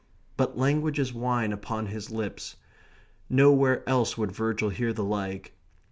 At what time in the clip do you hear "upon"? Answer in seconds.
1.53-1.85